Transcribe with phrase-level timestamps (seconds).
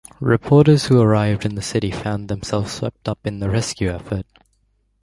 [0.19, 4.25] Reporters who arrived in the city found themselves swept up in the rescue effort.